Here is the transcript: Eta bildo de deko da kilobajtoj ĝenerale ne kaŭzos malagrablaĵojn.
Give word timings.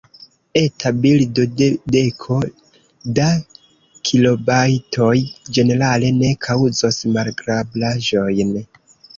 Eta 0.59 0.91
bildo 1.01 1.43
de 1.59 1.67
deko 1.95 2.37
da 3.19 3.27
kilobajtoj 4.11 5.13
ĝenerale 5.59 6.11
ne 6.23 6.33
kaŭzos 6.47 7.01
malagrablaĵojn. 7.19 8.59